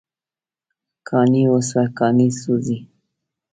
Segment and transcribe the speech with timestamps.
[1.07, 2.77] کاڼي وسوه، کاڼي سوزی